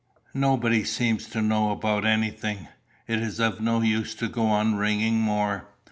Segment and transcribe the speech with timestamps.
[0.33, 2.67] Nobody seems to know about anything.
[3.05, 5.67] It is of no use to go on ringing more.